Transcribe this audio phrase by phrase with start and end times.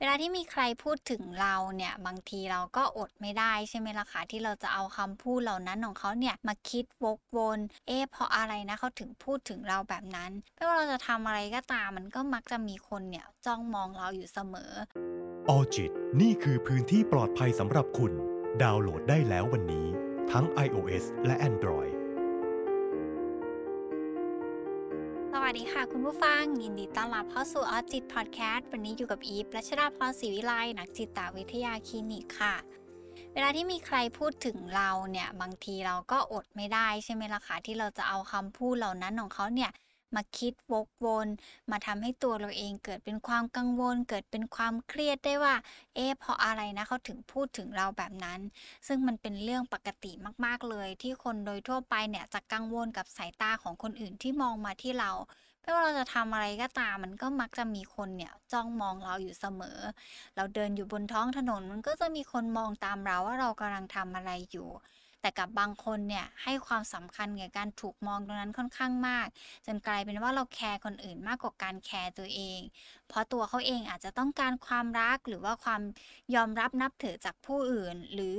[0.00, 14.72] เวลาที่มีใครพูดถึงเราเนี่ยบางทีเราก็อดไม่ได้ใช่ไหมล่ะคะที่เราจะเอาคำพูดเหล่านั้นของเขาเนี่ยมาคิดวกวนเอ๊ะเพราะอะไรนะเขาถึงพูดถึงเราแบบนั้นไม่ว่าเราจะทำอะไรก็ตามมันก็มักจะมีคนเนี่ยจ้องมองเราอยู่เสมอ
[15.48, 15.90] ออจิต
[16.20, 18.12] นี่คือพื้นที่ปลอดภัยสำหรับคุณ
[18.62, 19.86] ดาวน์โหลดได้แล้ววันนี้
[20.32, 21.97] ทั้ง iOS และ Android
[25.92, 32.54] คุณผู้ฟัง ยินดีต้อนรับเข้าสู่ออจิตพอดแคสต์วันนี้อยู่กับอีฟรัชดาพรศรีวิไลนักจิตวิทยาคลินิกค่ะ
[33.32, 39.70] เวลาที่มีใครพูดถึงเราเนี่ย บางทีเราก็อดไม่ได้ใช่ไหมล่ะคะที่เราจะเอาคำพูดเหล่านั้นของเขาเนี่ย
[40.14, 41.28] มาคิดวกวน
[41.70, 45.54] มาทำให้ตัวเราเองเกิดเป็นความกังวล เกิดเป็นความเครียดได้ว่า
[45.94, 48.40] เอ๊ะเพราะอะไรนะเขาถึงพูดถึงเราแบบนั้น
[48.86, 50.12] ซึ่งมันเป็นเรื่องปกติ
[50.44, 55.10] มากๆเลย ที่คนโดยทั่วไปเนี่ยจะกังวลกับสายตาของคนอื่นที่มองมาที่เรา
[55.62, 59.78] ไม่ว่าเราจะทำอะไรก็ตามมันก็มักจะมีคนเนี่ยจ้องมองเราอยู่เสมอ
[60.36, 64.68] เราเดินอยู่บนท้องถนนมันก็จะมีคนมองตามเราว่าเรากำลังทำอะไรอยู่
[65.20, 69.26] แต่กับบางคนเนี่ยให้ความสำคัญกับการถูกมองตรงนั้นค่อนข้างมาก
[69.66, 72.60] จนกลายเป็นว่าเราแคร์คนอื่นมากกว่าการแคร์ตัวเอง
[73.08, 75.82] เพราะตัวเขาเองอาจจะต้องการความรักหรือว่าความ
[76.34, 78.38] ยอมรับนับถือจากผู้อื่น หรือ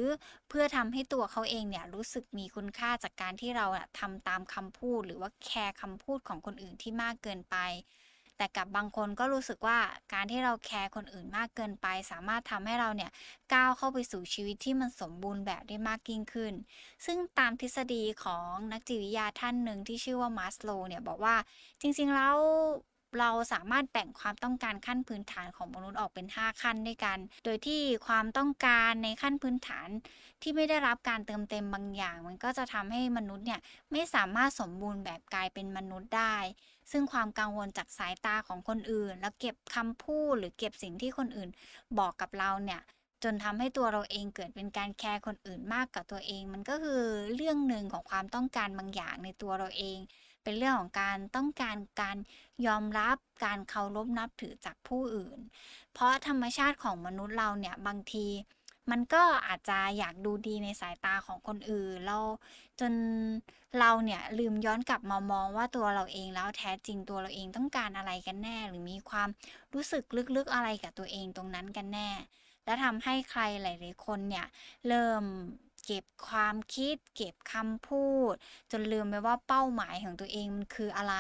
[0.50, 3.68] เพื่อทำให้ตัวเขาเองเนี่ยรู้สึกมีคุณค่าจากการที่เรา
[4.00, 7.58] ทำตามคำพูด หรือว่าแคร์คำพูดของคนอื่นที่มากเกินไป
[8.40, 9.80] แต่กับบางคนก็รู้สึกว่า
[10.14, 13.12] การที่เราแคร์คนอื่นมากเกินไป สามารถทำให้เราเนี่ย
[13.54, 16.54] ก้าวเข้าไปสู่ชีวิตที่มันสมบูรณ์แบบได้มากยิ่งขึ้น
[17.06, 21.36] ซึ่งตามทฤษฎีของนักจิตวิทยาท่านหนึ่งที่ชื่อว่ามาสโลเนี่ยบอกว่า
[21.82, 22.38] จริงๆแล้ว
[23.20, 29.88] เราสามารถแบ่งความต้องการขั้นพื้นฐานของมนุษย์ออกเป็น 5 ขั้นด้วยกัน โดยที่ความต้องการในขั้นพื้นฐาน
[30.42, 33.60] ที่ไม่ได้รับการเติมเต็มบางอย่าง มันก็จะทำให้มนุษย์เนี่ย
[33.92, 36.38] ไม่สามารถสมบูรณ์แบบกลายเป็นมนุษย์ได้
[36.92, 41.50] ซึ่งความกังวลจากสายตาของคนอื่น แล้วเก็บคำพูดหรือเก็บสิ่งที่คนอื่น
[42.00, 42.82] บอกกับเราเนี่ย
[43.24, 47.04] จนทำให้ตัวเราเองเกิดเป็นการแคร์คนอื่นมากกับตัวเอง มันก็คือ
[47.36, 50.00] เรื่องหนึ่งของความต้องการบางอย่างในตัวเราเอง
[50.50, 52.18] เป็นเรื่องของการต้องการการ
[52.68, 55.40] ยอมรับการเคารพนับถือจากผู้อื่น
[55.94, 58.28] เพราะธรรมชาติของมนุษย์เราเนี่ยบางที
[58.92, 62.18] มันก็อาจจะอยากดูดีในสายตาของคนอื่นเรา
[62.80, 62.94] จน
[63.80, 69.30] เราเนี่ยลืมย้อนกลับมามองว่าตัวเราเองแล้วแท้จริงตัวเราเองต้องการอะไรกันแน่ หรือมีความ
[69.74, 70.04] รู้สึก
[70.36, 72.10] ลึกๆอะไรกับตัวเองตรงนั้นกันแน่
[72.66, 74.46] และทำให้ใครหลายๆคนเนี่ย
[74.88, 75.24] เริ่ม
[75.90, 78.34] เก็บความคิด เก็บคำพูด
[78.72, 81.16] จนลืมไปว่าเป้าหมายของตัวเองมันคืออะไร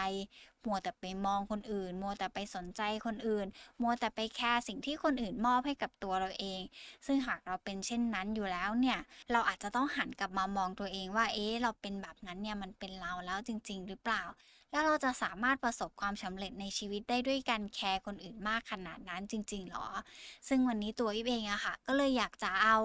[0.65, 3.47] มัวแต่ไปมองคนอื่น มัวแต่ไปสนใจคนอื่น
[3.81, 6.61] มัวแต่ไปแคร์สิ่งที่คนอื่นมอบให้กับตัวเราเอง
[7.05, 8.99] ซึ่งหากเราเป็นเช่นนั้นอยู่แล้วเนี่ย
[9.31, 14.23] เราอาจจะต้องหันกลับมามองตัวเองว่า เอ๊ะ เราเป็นแบบนั้นเนี่ยมันเป็นเราแล้วจริง ๆ หรือเปล่า
[14.71, 19.87] แล้วเราจะสามารถประสบความสำเร็จในชีวิตได้ด้วยการแคร์คนอื่นมากขนาดนั้นจริงๆหรอ
[20.47, 22.77] ซึ่งวันนี้ตัวอีเองอะค่ะ ก็เลยอยากจะเอา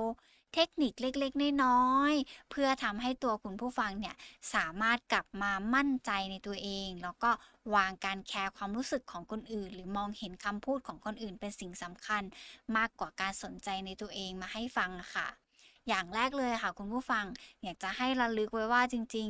[0.55, 4.15] เทคนิคเล็กๆ น้อยๆ เพื่อทำให้ตัวคุณผู้ฟังเนี่ย
[4.55, 7.31] สามารถกลับมามั่นใจในตัวเอง แล้วก็
[7.75, 12.23] วางการแคร์ความรู้สึกของคนอื่น หรือมองเห็นคำพูดของคนอื่นเป็นสิ่งสำคัญ
[12.77, 15.29] มากกว่าการสนใจในตัวเองมาให้ฟังค่ะ
[15.89, 17.25] อย่างแรกเลยค่ะคุณผู้ฟัง
[17.63, 19.29] อยากจะให้ระลึกไว้ว่าจริง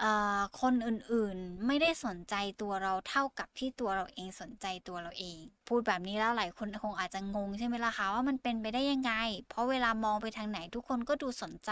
[0.00, 5.36] ๆคนอื่นๆไม่ได้สนใจตัวเราเท่ากับที่ตัวเราเองสนใจตัวเราเอง
[5.68, 9.12] พูดแบบนี้แล้วหลายคนคงอาจจะงงใช่ไหมล่ะคะว่ามันเป็นไปได้ยังไง
[9.48, 11.70] เพราะเวลามองไปทางไหนทุกคนก็ดูสนใจ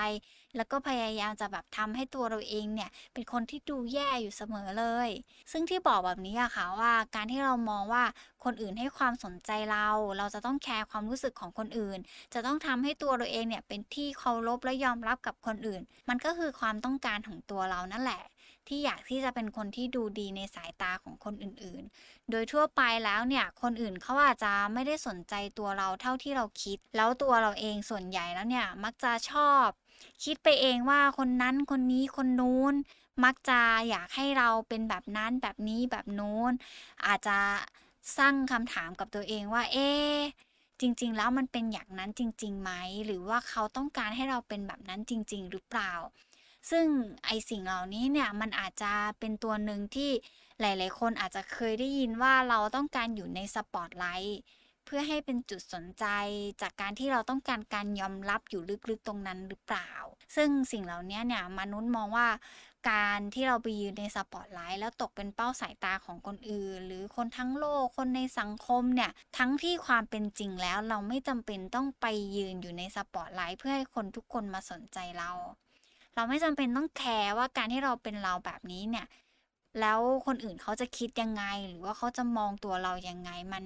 [0.56, 5.08] แล้วก็พยายามจะแบบทำให้ตัวเราเองเนี่ย เป็นคนที่ดูแย่อยู่เสมอเลย
[5.52, 8.04] ซึ่งที่บอกแบบนี้อะค่ะว่าการที่เรามองว่า
[8.44, 9.88] คนอื่นให้ความสนใจเรา
[10.18, 11.98] เราจะต้องแคร์ความรู้สึกของคนอื่น
[12.34, 18.22] จะต้องทำให้ตัวเราเองเนี่ยเป็นที่เคารพและยอมรับกับคนอื่น มันก็คือความต้องการของตัวเรานั่นแหละ
[18.68, 29.66] ที่อยากที่จะเป็นคนที่ดูดีในสายตาของคนอื่นๆ โดยทั่วไปแล้วเนี่ยคนอื่นเขาอาจจะไม่ได้สนใจตัวเราเท่าที่เราคิด แล้วตัวเราเองส่วนใหญ่แล้วเนี่ยมักจะชอบ
[30.24, 32.74] คิดไปเองว่าคนนั้นคนนี้คนนู้น
[33.24, 36.52] มักจะอยากให้เราเป็นแบบนั้นแบบนี้แบบนู้น
[37.06, 37.38] อาจจะ
[38.18, 39.90] สร้างคำถามกับตัวเองว่า เอ๊
[40.80, 42.70] จริง ๆ แล้วมันเป็นอย่างนั้นจริงๆไหม
[43.06, 45.92] หรือว่าเขาต้องการให้เราเป็นแบบนั้นจริง ๆ หรือเปล่า
[46.70, 46.86] ซึ่ง
[47.26, 50.10] ไอสิ่งเหล่านี้เนี่ยมันอาจจะเป็นตัวหนึ่งที่
[50.60, 54.40] หลาย ๆ คนอาจจะเคยได้ยินว่าเราต้องการอยู่ในสปอตไลท์
[54.96, 56.06] พื่อให้เป็นจุดสนใจ
[56.62, 59.90] จากการที่เราต้องการการยอมรับอยู่ลึกๆตรงนั้นหรือเปล่า
[60.36, 62.28] ซึ่งสิ่งเหล่านี้เนี่ยมนุษย์มองว่า
[62.90, 72.06] การที่เราไปยืนในสปอตไลท์แล้วตกเป็นเป้าสายตาของคนอื่น หรือคนทั้งโลกคนในสังคมเนี่ย ทั้งที่ความเป็นจริงแล้วเราไม่จำเป็นต้องไป
[72.36, 75.30] ยืนอยู่ในสปอตไลท์เพื่อให้คนทุกคนมาสนใจเรา
[76.14, 79.06] เราไม่จำเป็นต้องแคร์ว่าการที่เราเป็นเราแบบนี้เนี่ย
[79.80, 83.64] แล้วคนอื่นเขาจะคิดยังไง หรือว่าเขาจะมองตัวเรายังไงมัน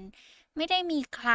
[0.60, 1.32] ไม่ได้มีใคร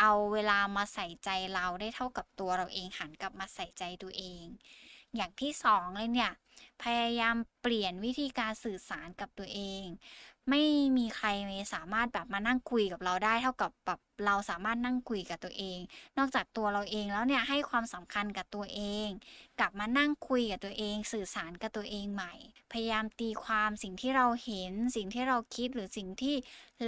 [0.00, 4.44] เอาเวลามาใส่ใจเราได้เท่ากับตัวเราเองหันกลับมาใส่ใจตัวเอง
[5.16, 6.32] อย่างที่สองเลยเนี่ย
[6.82, 9.84] พยายามเปลี่ยนวิธีการสื่อสารกับตัวเอง
[10.50, 10.62] ไม่
[10.98, 11.28] มีใคร
[11.74, 15.78] สามารถแบบมานั่งคุยกับเราได้ เท่ากับแบบเราสามารถนั่งคุยกับตัวเอง
[16.18, 19.08] นอกจากตัวเราเองแล้วเนี่ยให้ความสำคัญกับตัวเอง
[19.60, 22.34] กลับมานั่งคุยกับตัวเอง สื่อสารกับตัวเองใหม่
[22.72, 26.36] พยายามตีความสิ่งที่เราเห็น สิ่งที่เราคิดหรือสิ่งที่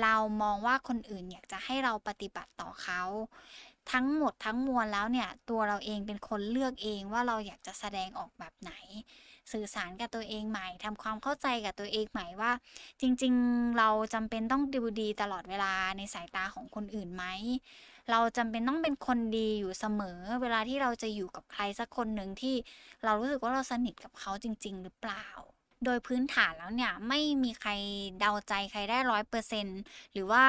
[0.03, 3.03] เรามองว่าคนอื่นอยากจะให้เราปฏิบัติต่อเขา
[3.93, 8.73] ทั้งหมดทั้งมวลแล้วเนี่ยตัวเราเองเป็นคนเลือกเองว่าเราอยากจะแสดงออกแบบไหน
[9.53, 12.53] สื่อสารกับตัวเองใหม่ทำความเข้าใจกับตัวเองใหม่ว่า
[13.01, 17.25] จริงๆ เราจำเป็นต้องดูดีตลอดเวลาในสายตาของคนอื่นไหม
[18.11, 22.55] เราจำเป็นต้องเป็นคนดีอยู่เสมอ เวลาที่เราจะอยู่กับใครสักคนหนึ่งที่
[23.05, 25.27] เรารู้สึกว่าเราสนิทกับเขาจริง ๆ หรือเปล่า
[25.85, 27.71] โดยพื้นฐานแล้วเนี่ย ไม่มีใคร
[28.21, 29.67] เดาใจใครได้ร้อยเปอร์เซ็น
[30.13, 30.45] หรือว่า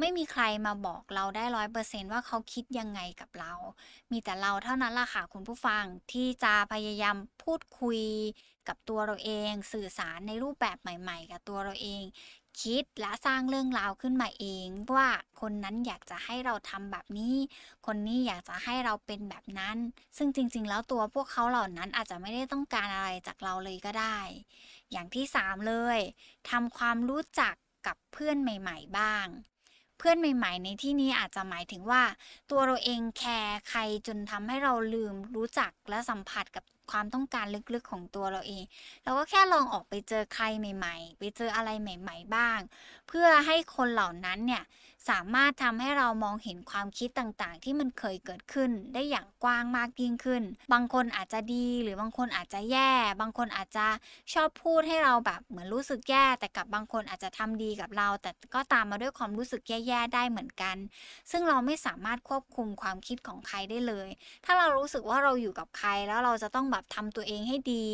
[0.00, 3.52] ไม่มีใครมาบอกเราได้ร้อยเปอร์เซนว่าเขาคิดยังไงกับเรา
[4.10, 8.00] มีแต่เราเท่านั้นล่ะค่ะคุณผู้ฟังที่จะพยายามพูดคุย
[8.68, 12.02] กับตัวเราเอง สื่อสารในรูปแบบใหม่ ๆ กับตัวเราเอง
[12.62, 14.66] คิดและสร้างเรื่องราวขึ้นมาเอง
[14.96, 15.08] ว่า
[15.40, 17.36] คนนั้นอยากจะให้เราทำแบบนี้
[17.86, 19.76] คนนี้อยากจะให้เราเป็นแบบนั้น
[20.16, 24.18] ซึ่งจริง ๆ แล้วตัวพวกเขาเหล่านั้นอาจจะไม่ได้ต้องการอะไรจากเราเลยก็ได้
[24.92, 25.98] อย่างที่สามเลย
[26.50, 27.54] ทำความรู้จัก
[27.86, 29.26] กับเพื่อนใหม่ ๆ บ้าง
[30.02, 32.02] พื่อนใหม่ ๆ ในที่นี้อาจจะหมายถึงว่า
[32.50, 38.64] ตัวเราเองแคร์ใครจนทำให้เราลืมรู้จักและสัมผัสกับความต้องการลึกๆของตัวเราเอง
[39.04, 42.58] เราก็แค่ลองออกไปเจอใครใหม่ ๆ ไปเจออะไรใหม่ ๆ บ้าง
[43.08, 44.62] เพื่อให้คนเหล่านั้นเนี่ย
[45.08, 53.86] สามารถทำให้เรามองเห็นความคิดต่างๆ ที่มันเคยเกิดขึ้นได้อย่างกว้างมากยิ่งขึ้น บางคนอาจจะดีหรือบางคนอาจจะแย่ บางคนอาจจะ
[54.32, 60.76] ชอบพูดให้เราแบบเหมือนรู้สึกแย่ แต่กับบางคนอาจจะทำดีกับเรา แต่ก็ตามมาด้วยความรู้สึกแย่ๆได้เหมือนกัน
[61.30, 64.08] ซึ่งเราไม่สามารถควบคุมความคิดของใครได้เลย
[64.44, 67.84] ถ้าเรารู้สึกว่าเราอยู่กับใครแล้วเราจะต้องแบบทำตัวเองให้ดี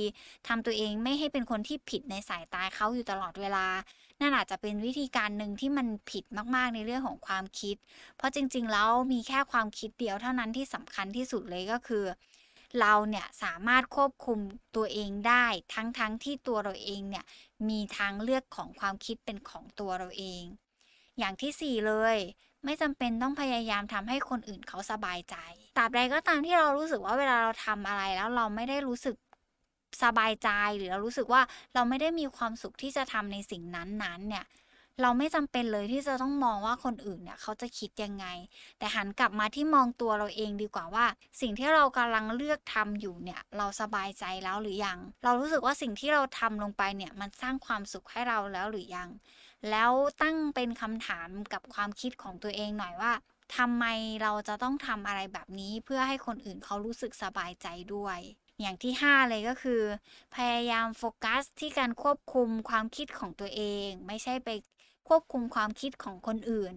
[0.49, 3.66] ทำตัวเองไม่ให้เป็นคนที่ผิดในสายตาเขาอยู่ตลอดเวลา
[4.20, 6.24] นั่นอาจจะเป็นวิธีการหนึ่งที่มันผิด
[6.54, 7.76] มากๆในเรื่องของความคิด
[8.16, 12.04] เพราะจริง ๆ แล้วมีแค่ความคิดเดียวเท่านั้นที่สำคัญที่สุดเลยก็คือ
[12.80, 14.38] เราเนี่ยสามารถควบคุม
[14.76, 15.44] ตัวเองได้
[15.74, 17.24] ทั้งๆทที่ตัวเราเองเนี่ย
[17.68, 20.42] มีทางเลือกของความคิดเป็นของตัวเราเอง
[21.18, 22.16] อย่างที่สี่เลย
[22.64, 25.36] ไม่จำเป็นต้องพยายามทำให้คนอื่นเขาสบายใจ
[25.76, 29.16] ตราบใดก็ตามที่เรารู้สึกว่าเวลาเราทำอะไรแล้วเราไม่ได้รู้สึก
[30.02, 31.43] สบายใจหรือเรารู้สึกว่า
[31.75, 34.46] เราไม่ได้มีความสุขที่จะทำในสิ่งนั้นๆเนี่ย
[35.02, 38.26] เราไม่จำเป็นเลยที่จะต้องมองว่าคนอื่นเนี่ยเขาจะคิดยังไง
[38.79, 41.06] แต่หันกลับมาที่มองตัวเราเองดีกว่าว่า
[41.40, 49.08] สิ่งที่เรากำลังเลือกทำอยู่เนี่ยเราสบายใจแล้วหรือยัง เรารู้สึกว่าสิ่งที่เราทำลงไปเนี่ยมันสร้างความสุขให้เราแล้วหรือยัง
[49.70, 49.93] แล้ว
[50.23, 53.12] ตั้งเป็นคำถามกับความคิดของตัวเองหน่อยว่า
[53.56, 53.85] ทำไม
[54.23, 58.19] เราจะต้องทำอะไรแบบนี้เพื่อให้คนอื่นเขารู้สึกสบายใจด้วย
[58.60, 59.81] อย่างที่ 5 เลยก็คือ
[60.34, 64.49] พยายามโฟกัสที่การควบคุมความคิดของตัวเอง ไม่ใช่ไป
[65.08, 66.72] ควบคุมความคิดของคนอื่น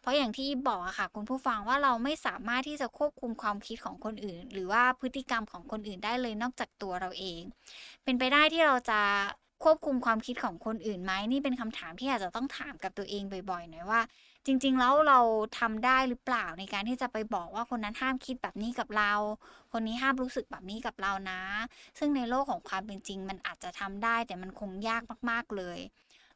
[0.00, 7.42] เพราะอย่างที่บอกอะค่ะ คุณผู้ฟังว่าเราไม่สามารถที่จะควบคุมความคิดของคนอื่น หรือว่าพฤติกรรมของคนอื่นได้เลยนอกจากตัวเราเอง
[8.04, 9.00] เป็นไปได้ที่เราจะ
[9.64, 14.00] ควบคุมความคิดของคนอื่นไหมนี่เป็นคำถามที่อาจจะต้องถามกับตัวเองบ่อยๆหน่อยว่า
[14.46, 15.20] จริง ๆ แล้วเรา
[15.58, 19.12] ทำได้หรือเปล่าในการที่จะไปบอกว่าคนนั้นห้ามคิดแบบนี้กับเรา
[19.72, 21.40] คนนี้ห้ามรู้สึกแบบนี้กับเรานะ
[21.98, 25.78] ซึ่งในโลกของความเป็นจริง มันอาจจะทำได้แต่มันคงยากมากๆเลย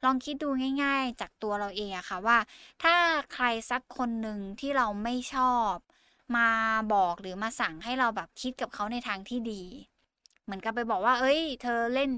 [0.04, 0.48] ลองคิดดู
[0.82, 2.38] ง่าย ๆ จากตัวเราเองอะค่ะว่า
[2.82, 2.94] ถ้า
[3.34, 5.72] ใครสักคนหนึ่งที่เราไม่ชอบ
[6.36, 6.48] มา
[6.94, 9.62] บอกหรือมาสั่งให้เราแบบคิดกับเขาในทางที่ดี
[10.46, 12.10] เหมือนกับไปบอกว่า เอ้ย เธอเล่น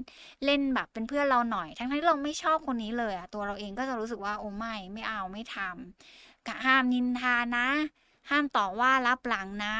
[0.45, 7.67] เล่นแบบเป็นเพื่อนเราหน่อย ทั้งที่เราไม่ชอบคนนี้เลยอะตัวเราเองก็จะรู้สึกว่าโอ้ไม่ไม่เอาไม่ทำกะห้ามนินทานะ
[8.29, 9.75] ห้ามต่อว่ารับหลังนะ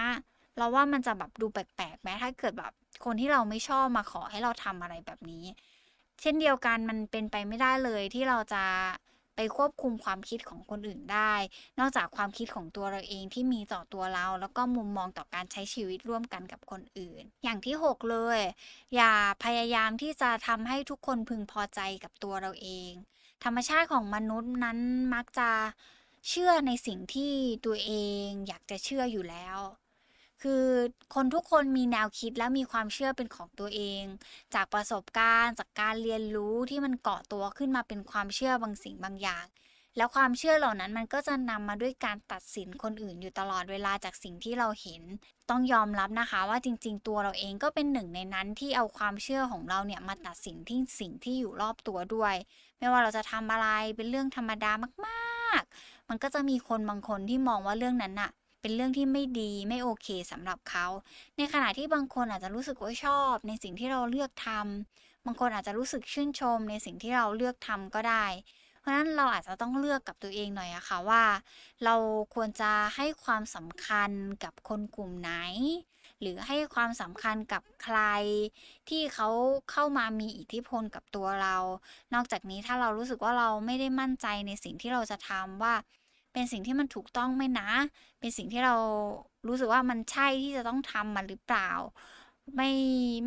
[0.57, 2.71] เราว่ามันจะแบบดูแปลกๆแม้ถ้าเกิดแบบ
[3.05, 5.45] คนที่เราไม่ชอบมาขอให้เราทำอะไรแบบนี้
[6.21, 8.63] เช่นเดียวกันมันเป็นไปไม่ได้เลยที่เราจะ
[9.41, 11.33] ไปควบคุมความคิดของคนอื่นได้
[11.79, 18.39] นอกจากความคิดของตัวเราเองที่มีต่อตัวเรา แล้วก็มุมมองต่อการใช้ชีวิตร่วมกันกับคนอื่น อย่างที่ 6 เลย
[18.95, 22.91] อย่าพยายามที่จะทำให้ทุกคนพึงพอใจกับตัวเราเอง
[23.43, 24.79] ธรรมชาติของมนุษย์นั้น
[25.13, 25.49] มักจะ
[26.29, 27.33] เชื่อในสิ่งที่
[27.65, 27.93] ตัวเอ
[28.25, 29.57] งอยากจะเชื่ออยู่แล้ว
[30.43, 30.65] คือ
[31.15, 34.03] คนทุกคนมีแนวคิดและมีความเชื่อเป็นของตัวเอง
[34.53, 39.45] จากประสบการณ์ จากการเรียนรู้ที่มันเกาะตัวขึ้นมาเป็นความเชื่อบางสิ่งบางอย่าง
[39.97, 45.03] แล้วความเชื่อเหล่านั้นมันก็จะนำมาด้วยการตัดสินคนอื่นอยู่ตลอดเวลาจากสิ่งที่เราเห็น
[45.49, 52.35] ต้องยอมรับนะคะว่าจริง ๆ ตัวเราเองก็เป็นหนึ่งในนั้นที่เอาความเชื่อของเราเนี่ยมาตัดสินที่สิ่งที่อยู่รอบตัวด้วย
[52.77, 54.71] ไม่ว่าเราจะทำอะไรเป็นเรื่องธรรมดา
[55.05, 58.29] มาก ๆ มันก็จะมีคนบางคนที่มองว่าเรื่องนั้นน่ะ
[58.61, 60.87] เป็นเรื่องที่ไม่ดีไม่โอเคสำหรับเขา
[61.37, 68.25] ในขณะที่บางคนอาจจะรู้สึกว่าชอบ ในสิ่งที่เราเลือกทำบางคนอาจจะรู้สึกชื่นชม ในสิ่งที่เราเลือกทำก็ได้
[68.79, 71.23] เพราะฉะนั้นเราอาจจะต้องเลือกกับตัวเองหน่อยอะค่ะว่า
[71.85, 71.95] เรา
[72.33, 74.11] ควรจะให้ความสำคัญ
[74.43, 75.31] กับคนกลุ่มไหน
[76.21, 77.99] หรือให้ความสำคัญกับใคร
[78.89, 79.29] ที่เขา
[79.71, 81.57] เข้ามามีอิทธิพลกับตัวเรา
[82.13, 85.73] นอกจากนี้ถ้าเรารู้สึกว่าเราไม่ได้มั่นใจในสิ่งที่เราจะทำว่า
[86.33, 87.69] เป็นสิ่งที่มันถูกต้องไหมนะ
[88.19, 88.75] เป็นสิ่งที่เรา
[89.47, 91.69] รู้สึกว่ามันใช่ที่จะต้องทำมันหรือเปล่า
[92.55, 92.69] ไม่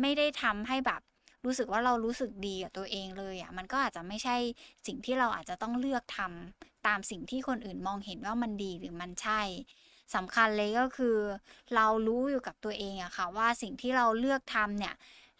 [0.01, 1.01] ไม่ได้ทำให้แบบ
[1.45, 4.35] รู้สึกว่าเรารู้สึกดีกับตัวเองเลยอะ่ะ มันก็อาจจะไม่ใช่
[4.87, 9.41] สิ่งที่เราอาจจะต้องเลือกทำตามสิ่งที่คนอื่นมองเห็นว่ามันดีหรือมันใช่
[10.15, 11.17] สำคัญเลยก็คือ
[11.75, 14.93] เรารู้อยู่กับตัวเองอะค่ะว่าสิ่งที่เราเลือกทำเนี่ย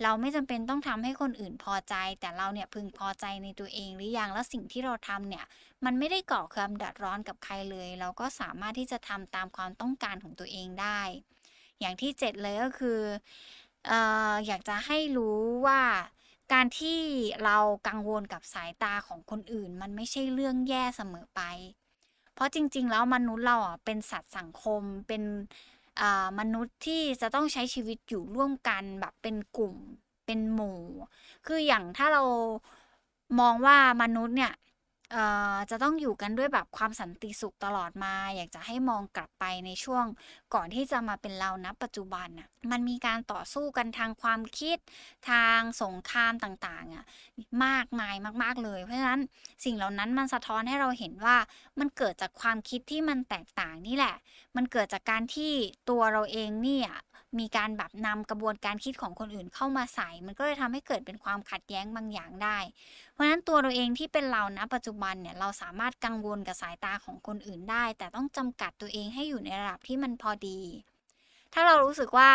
[0.03, 5.45] เราไม่จำเป็นต้องทำให้คนอื่นพอใจ แต่เราเนี่ยพึงพอใจในตัวเองหรือยังแล้วสิ่งที่เราทำเนี่ย
[5.85, 11.01] มันไม่ได้ก่อความเดือดร้อนกับใครเลย เราก็สามารถที่จะทำตามความต้องการของตัวเองได้
[11.79, 12.99] อย่างที่เจ็ดเลยก็คือ
[13.89, 13.91] อ
[14.31, 15.81] ออยากจะให้รู้ว่า
[16.53, 16.99] การที่
[17.43, 17.57] เรา
[17.87, 21.41] กังวลกับสายตาของคนอื่น มันไม่ใช่เรื่องแย่เสมอไป
[22.35, 25.23] เพราะจริง ๆ แล้วมนุษย์เราอะเป็นสัตว์สังคมเป็น
[26.39, 29.75] มนุษย์ที่จะต้องใช้ชีวิตอยู่ร่วมกันแบบเป็นกลุ่ม
[30.25, 30.79] เป็นหมู่
[31.45, 32.21] คืออย่างถ้าเรา
[33.39, 34.51] มองว่ามนุษย์เนี่ย
[35.71, 40.05] จะต้องอยู่กันด้วยแบบความสันติสุขตลอดมา อยากจะให้มองกลับไปในช่วง
[40.53, 44.77] ก่อนที่จะมาเป็นเราณปัจจุบันน่ะมันมีการต่อสู้กันทางความคิด
[45.29, 47.05] ทางสงครามต่างๆอะ
[47.65, 49.21] มากมายมาก ๆ เลย เพราะฉะนั้น
[49.65, 51.37] สิ่งเหล่านั้นมันสะท้อนให้เราเห็นว่า
[51.79, 54.15] มันเกิดจากความคิดที่มันแตกต่างนี่แหละ
[54.55, 55.53] มันเกิดจากการที่
[55.89, 56.89] ตัวเราเองเนี่ย
[57.39, 62.57] มีการแบบนำกระบวนการคิดของคนอื่นเข้ามาใส่ มันก็เลยทำให้เกิดเป็นความขัดแย้งบางอย่างได้
[63.11, 70.59] เพราะฉะนั้นตัวเราเองที่เป็นเราณปัจจุบันเนี่ยเราสามารถกังวลกับสายตาของคนอื่นได้ แต่ต้องจำกัดตัวเองให้อยู่ในระดับที่มันพอดี
[71.53, 72.31] ถ้าเรารู้สึกว่า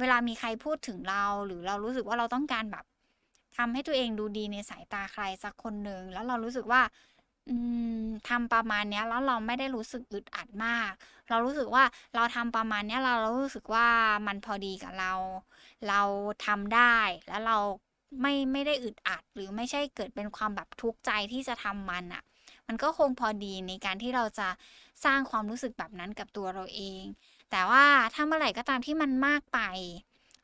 [0.00, 2.84] เวลามีใครพูดถึงเรา หรือเรารู้สึกว่าเราต้องการแบบ
[3.56, 6.82] ทำให้ตัวเองดูดีในสายตาใครสักคนหนึ่งแล้วเรารู้สึกว่า
[8.28, 10.92] ทำประมาณนี้แล้วเราไม่ได้รู้สึกอึดอัดมาก
[11.28, 11.84] เรารู้สึกว่า
[12.14, 13.86] เราทำประมาณนี้เราเรารู้สึกว่า
[14.26, 15.12] มันพอดีกับเรา
[15.88, 16.00] เรา
[16.46, 16.96] ทำได้
[17.28, 17.58] แล้วเรา
[18.20, 22.22] ไม่ไม่ได้อึดอัด หรือไม่ใช่เกิดเป็นความแบบทุกข์ใจที่จะทำมันอะ่ะ
[22.66, 24.48] มันก็คงพอดีในการที่เราจะ
[25.04, 27.02] สร้างความรู้สึกแบบนั้นกับตัวเราเอง
[27.50, 27.84] แต่ว่า
[28.14, 29.58] ถ้าเมื่อไหร่ก็ตามที่มันมากไป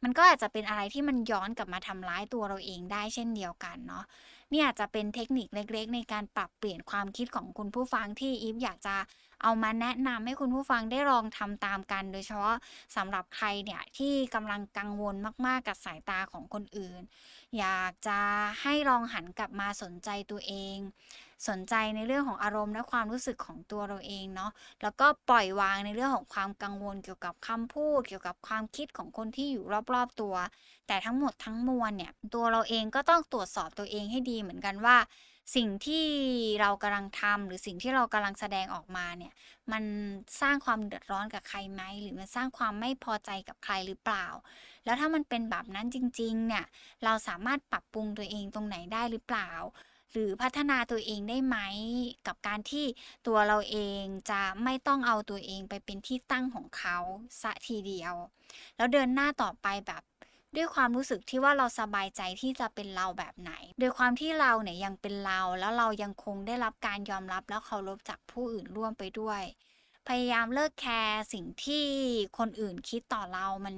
[0.03, 4.05] มันก็อาจจะเป็นอะไรที่มันย้อนกลับมาทำร้ายตัวเราเองได้เช่นเดียวกันเนาะ
[4.53, 8.97] นี่อาจจะเป็นเทคนิคเล็กๆ ในการปรับเปลี่ยนความคิดของคุณผู้ฟังที่อีฟอยากจะ
[9.43, 12.57] เอามาแนะนำให้คุณผู้ฟังได้ลองทำตามกัน โดยเฉพาะ
[12.97, 15.15] สำหรับใครเนี่ยที่กำลังกังวล
[15.47, 17.01] มากๆกับสายตาของคนอื่น
[17.59, 18.19] อยากจะ
[18.63, 20.77] ให้ลองหันกลับมาสนใจตัวเอง
[21.49, 24.51] สนใจในเรื่องของอารมณ์และความรู้สึกของตัวเราเองเนาะ
[24.83, 30.35] แล้วก็ปล่อยวางในเรื่องของความกังวลเกี่ยวกับคำพูด เกี่ยวกับความคิดของคนที่อยู่รอบๆตัว
[30.87, 34.97] แต่ทั้งหมดทั้งมวลเนี่ยตัวเราเองก็ต้องตรวจสอบตัวเองให้ดีเหมือนกันว่า
[35.57, 36.07] สิ่งที่
[36.61, 39.33] เรากำลังทำหรือสิ่งที่เรากำลังแสดงออกมาเนี่ย
[39.73, 39.85] มัน
[40.41, 44.27] สร้างความเดือดร้อนกับใครไหมหรือมันสร้างความไม่พอใจกับใครหรือเปล่า
[44.85, 46.65] แล้วถ้ามันเป็นแบบนั้นจริงๆเนี่ย
[47.05, 49.51] เราสามารถปรับปรุงตัวเองตรงไหนได้หรือเปล่า
[50.13, 51.57] หรือพัฒนาตัวเองได้ไหม
[52.27, 52.85] กับการที่
[53.27, 56.99] ตัวเราเองจะไม่ต้องเอาตัวเองไปเป็นที่ตั้งของเขา
[57.41, 58.15] สะทีเดียว
[58.77, 60.03] แล้วเดินหน้าต่อไปแบบ
[60.57, 69.43] ด้วยความรู้สึกที่ว่าเราสบายใจที่จะเป็นเราแบบไหน โดยความที่เราเนี่ยยังเป็นเรา แล้วเรายังคงได้รับการยอมรับและเคารพจากผู้อื่นร่วมไปด้วย
[70.09, 71.87] พยายามเลิกแคร์สิ่งที่
[72.39, 73.77] คนอื่นคิดต่อเรามัน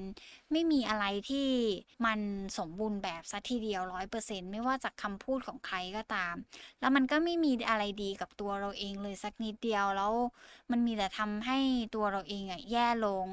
[0.53, 1.49] ไม่มีอะไรที่
[2.07, 2.21] มัน
[2.59, 6.35] สมบูรณ์แบบซะทีเดียวร้อยเปอร์เซ็นไม่ว่าจากคำพูดของใครก็ตาม
[6.81, 10.13] แล้วมันก็ไม่มีอะไรดีกับตัวเราเองเลยสักนิดเดียวแล้ว
[10.71, 11.59] มันมีแต่ทำให้
[11.95, 13.27] ตัวเราเองอะแย่ลง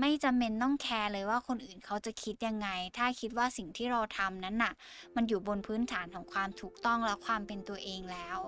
[0.00, 4.72] ไม่จำเป็นต้องแคร์เลยว่าคนอื่นเขาจะคิดยังไง ถ้าคิดว่าสิ่งที่เราทำนั้นน่ะ
[5.16, 8.38] มันอยู่บนพื้นฐานของความถูกต้องและความเป็นตัวเองแล้ว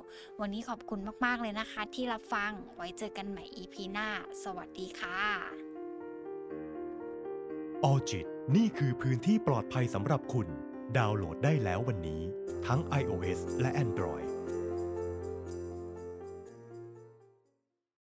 [0.41, 4.09] วันนี้ขอบคุณมาก ๆ เลยนะคะ ที่รับฟัง ไว้เจอกันใหม่ EP หน้า
[4.43, 5.21] สวัสดีค่ะ
[7.85, 10.49] ออจิตนี่คือพื้นที่ปลอดภัยสำหรับคุณ
[10.99, 12.23] ดาวน์โหลดได้แล้ววันนี้
[12.67, 14.29] ทั้ง iOS และ Android